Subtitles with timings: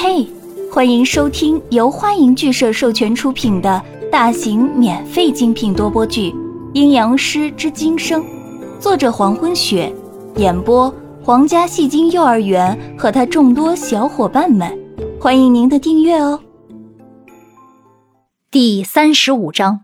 [0.00, 0.24] 嘿，
[0.72, 6.30] 欢迎收听由欢迎剧社授权出品的大型免费精品多播剧
[6.72, 8.22] 《阴阳师之今生》，
[8.78, 9.92] 作者黄昏雪，
[10.36, 14.72] 演播皇家戏精幼儿园和他众多小伙伴们，
[15.20, 16.40] 欢迎您的订阅哦。
[18.52, 19.80] 第三十五章，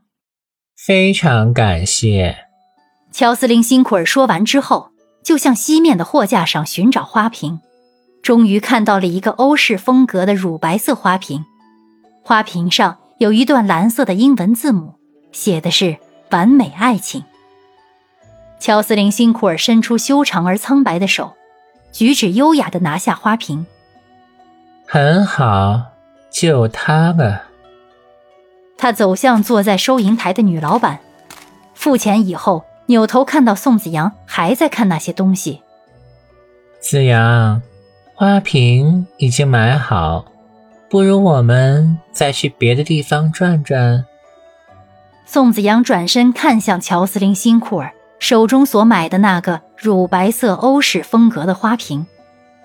[0.77, 2.37] 非常感谢。
[3.11, 4.91] 乔斯林辛苦尔说完之后，
[5.25, 7.59] 就向西面的货架上寻找花瓶。
[8.25, 11.45] 终于看到了一个欧式风格的乳白色花瓶，
[12.23, 14.95] 花瓶上有一段蓝色的英文字母，
[15.31, 15.99] 写的是
[16.33, 17.23] “完美爱情”。
[18.59, 21.35] 乔斯林辛库尔伸出修长而苍白的手，
[21.93, 23.67] 举止优雅地拿下花瓶。
[24.89, 25.83] 很好，
[26.31, 27.43] 就它了。
[28.79, 30.99] 他走向坐在收银台的女老板，
[31.75, 35.61] 付钱以后，扭头看到宋子阳还在看那些东西。
[36.81, 37.61] 子阳。
[38.17, 40.25] 花瓶已经买好，
[40.89, 44.05] 不如我们再去别的地方转转。
[45.27, 52.07] 宋子阳转身看向乔斯林辛库尔手中所买的那个乳白色欧式风格的花瓶，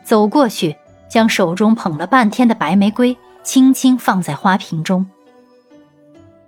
[0.04, 0.76] 走过去，
[1.10, 5.08] 将手中捧了半天的白玫瑰轻轻放在花瓶中。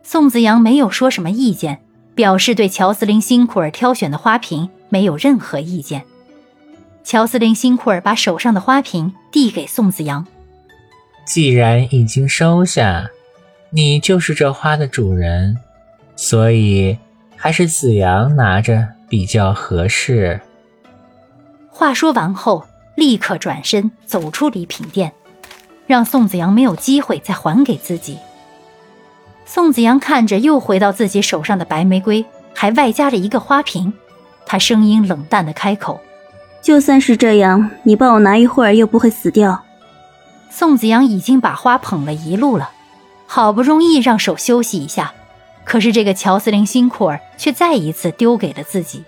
[0.04, 1.82] 宋子阳没有说什么意见，
[2.14, 6.06] 表示对乔斯林辛库尔挑选的花瓶没有任何意见。
[7.04, 10.26] 乔斯林辛库尔把手上的花瓶递给宋子阳。
[11.26, 13.10] 既然已经收下，
[13.70, 15.58] 你就是这花的主人，
[16.16, 16.98] 所以
[17.36, 20.40] 还是子阳拿着比较合适。
[21.70, 25.12] 话说完后，立刻转身走出礼品店，
[25.88, 28.18] 让宋子阳没有机会再还给自己。
[29.46, 33.92] 宋子阳看着又回到自己手上的白玫瑰，还外加了一个花瓶，
[34.46, 36.00] 他声音冷淡的开口。
[36.62, 39.64] 就算是这样，你帮我拿一会儿又不会死掉。
[40.50, 42.72] 宋子阳已经把花捧了一路了，
[43.26, 45.14] 好不容易让手休息一下，
[45.64, 49.04] 可是这个乔斯林辛库尔却再一次丢给了自己。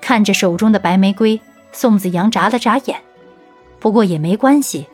[0.00, 1.40] 看着手中的白玫瑰，
[1.72, 3.00] 宋子阳眨了眨眼，
[3.78, 4.86] 不过也没关系，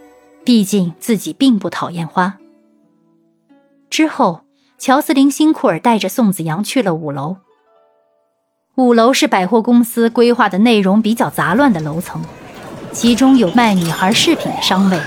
[0.44, 2.38] 毕竟自己并不讨厌花。
[3.88, 4.42] 之后，
[4.78, 7.36] 乔斯林辛库尔带着宋子阳去了五楼。
[8.76, 12.22] 五楼是百货公司规划的内容比较杂乱的楼层，
[12.90, 14.98] 其中有卖女孩饰品的商位，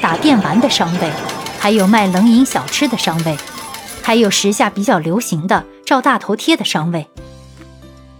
[0.00, 1.08] 打电玩的商位，
[1.56, 3.36] 还有卖冷饮小吃的商位，
[4.02, 7.06] 还有时下比较流行的照大头贴的商位。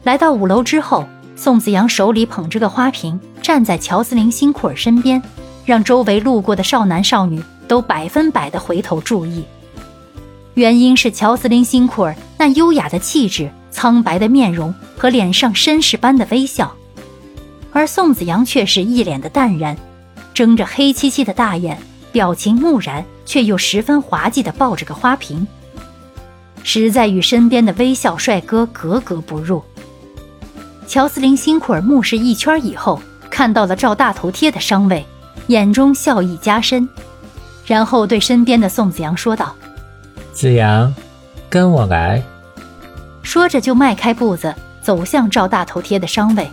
[0.04, 5.20] 来到五楼之后，宋子阳手里捧着个花瓶，站在乔斯林辛库尔身边，
[5.64, 9.44] 让周围路过的少男少女都百分百的回头注意。
[10.54, 13.50] 原因是乔斯林辛库尔那优雅的气质。
[13.72, 16.72] 苍白的面容和脸上绅士般的微笑，
[17.72, 19.76] 而宋子阳却是一脸的淡然，
[20.32, 21.76] 睁着黑漆漆的大眼，
[22.12, 25.44] 表情木然却又十分滑稽的抱着个花瓶，
[26.62, 29.62] 实在与身边的微笑帅哥格格不入。
[30.86, 33.00] 乔斯林辛苦尔目视一圈以后，
[33.30, 35.04] 看到了照大头贴的商位，
[35.46, 36.86] 眼中笑意加深，
[37.66, 39.56] 然后对身边的宋子阳说道
[40.34, 40.94] ：“子阳，
[41.48, 42.22] 跟我来。”
[43.22, 46.50] 说着，就迈开步子走向照大头贴的商位。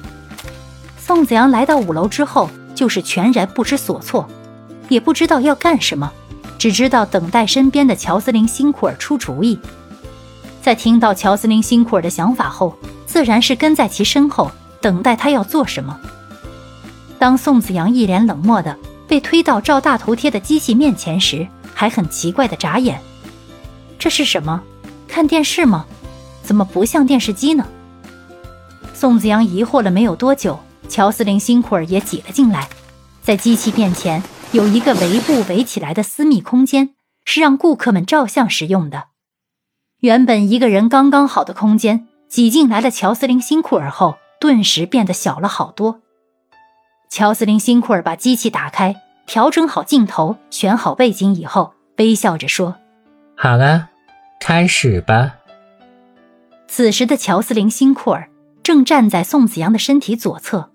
[0.97, 4.27] 宋子阳来到五楼之后，就是全然不知所措，
[4.87, 6.11] 也不知道要干什么，
[6.57, 9.59] 只知道等待身边的乔斯林辛苦尔出主意。
[10.61, 15.99] 在听到乔斯林辛苦尔的想法后，自然是跟在其身后，等待他要做什么。
[17.17, 23.01] 当宋子阳一脸冷漠的被推到照大头贴的机器面前时，还很奇怪的眨眼
[23.97, 24.61] ：“这是什么？
[25.07, 25.85] 看电视吗？”
[26.49, 27.63] 怎么不像电视机呢？
[28.95, 32.67] 宋子阳疑惑了没有多久，乔斯林辛库尔也挤了进来。
[33.21, 39.09] 在机器面前有一个围布围起来的私密空间，是让顾客们照相时用的。
[39.99, 46.01] 原本一个人刚刚好的空间，挤进来了乔斯林辛库尔后，顿时变得小了好多。
[47.11, 48.95] 乔斯林辛库尔把机器打开，
[49.27, 52.77] 调整好镜头，选好背景以后，微笑着说
[53.37, 53.89] ：“好了，
[54.41, 55.35] 开始吧。”
[56.71, 58.29] 此时的乔斯林辛库尔
[58.61, 60.69] 正站在宋子阳的身体左侧，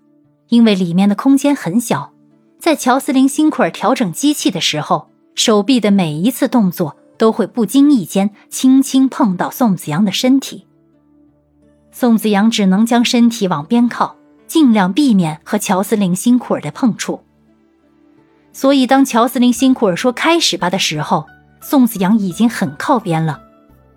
[0.49, 2.11] 因为里面的空间很小，
[2.59, 10.67] 在乔斯林辛库尔调整机器的时候，手臂的每一次动作都会不经意间轻轻碰到宋子阳的身体。
[11.93, 14.17] 宋子阳只能将身体往边靠，
[14.47, 17.21] 尽量避免和乔斯林辛库尔的碰触。
[18.51, 21.25] 所以，当乔斯林辛库尔说“开始吧”的时候，
[21.61, 23.44] 宋子阳已经很靠边了。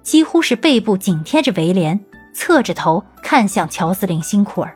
[0.08, 2.00] 几乎是背部紧贴着围帘，
[2.32, 4.74] 侧着头看向乔司令辛库尔。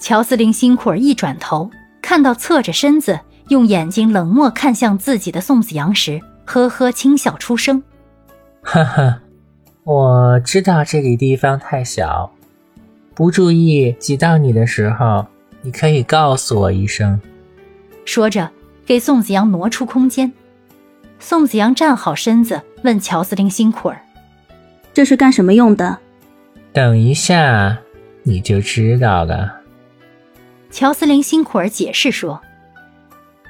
[0.00, 1.70] 乔司令辛库尔一转头，
[2.00, 7.82] 看到侧着身子用眼睛冷漠看向自己的宋子阳时，呵呵轻笑出声
[8.64, 9.20] ：“哈哈，
[9.84, 12.32] 我知道这里地方太小，
[13.14, 15.26] 不注意挤到你的时候，
[15.60, 17.20] 你可以告诉我一声。”
[18.06, 18.48] 说着，
[18.86, 20.32] 给宋子阳挪出空间。
[21.18, 24.00] 宋子阳站好身子，问乔司令辛苦儿
[24.96, 25.98] ：“这是干什么用的？”
[26.72, 27.76] 等一下，
[28.22, 29.60] 你就知道了。
[30.70, 32.40] 乔斯林辛苦儿解释说：“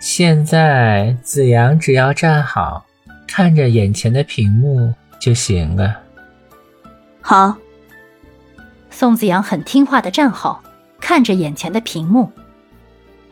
[0.02, 2.84] 现在子阳只要站好，
[3.28, 5.96] 看着眼前的屏幕就行了。”
[7.22, 7.56] 好。
[8.90, 10.60] 宋子阳很听话的站好，
[11.00, 12.32] 看着眼前的屏幕。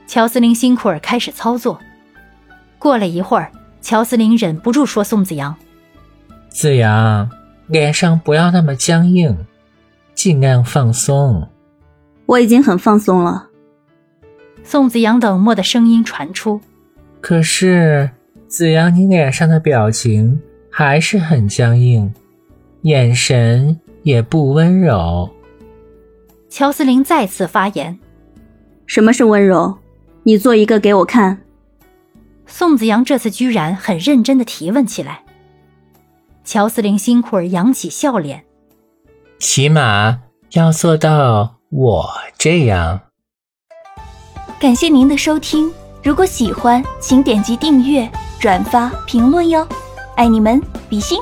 [0.07, 1.81] 乔斯林辛苦儿开始操作。
[2.79, 3.51] 过了一会儿，
[3.81, 5.57] 乔斯林忍不住说：“宋子阳，
[6.49, 7.29] 子阳，
[7.67, 9.37] 脸上不要那么僵硬，
[10.15, 11.49] 尽量放松。”
[12.27, 13.49] 我已经很放松了。
[14.63, 16.61] 宋子阳冷漠的声音传出。
[17.21, 18.11] 可是，
[18.49, 20.41] 子阳，你脸上的表情
[20.71, 22.13] 还是很僵硬，
[22.83, 25.29] 眼神也不温柔。
[26.49, 27.99] 乔斯林再次发言
[28.87, 29.77] ：“什么是温柔？
[30.23, 31.39] 你做一个给我看。”
[32.47, 35.24] 宋子阳这次居然很认真的提问起来。
[36.45, 38.45] 乔司令辛苦儿扬起笑脸
[39.41, 40.21] ：“起码
[40.53, 43.01] 要做到我这样。”
[44.61, 48.09] 感谢您的收听，如果喜欢，请点击订阅、
[48.39, 49.67] 转发、评论哟，
[50.17, 51.19] 爱你们，比心。